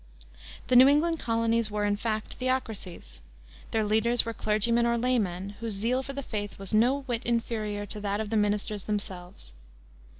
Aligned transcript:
The 0.65 0.75
New 0.75 0.87
England 0.87 1.19
colonies 1.19 1.69
were, 1.69 1.85
in 1.85 1.95
fact, 1.95 2.33
theocracies. 2.39 3.21
Their 3.69 3.83
leaders 3.83 4.25
were 4.25 4.33
clergymen 4.33 4.87
or 4.87 4.97
laymen, 4.97 5.51
whose 5.59 5.73
zeal 5.75 6.01
for 6.01 6.13
the 6.13 6.23
faith 6.23 6.57
was 6.57 6.73
no 6.73 7.01
whit 7.01 7.23
inferior 7.23 7.85
to 7.85 7.99
that 7.99 8.19
of 8.19 8.31
the 8.31 8.35
ministers 8.37 8.85
themselves. 8.85 9.53